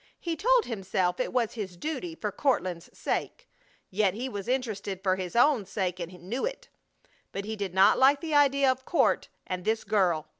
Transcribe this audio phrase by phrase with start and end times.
[0.19, 3.47] He told himself it was his duty for Courtland's sake.
[3.91, 6.69] Yet he was interested for his own sake and knew it.
[7.31, 10.27] But he did not like the idea of Court and this girl!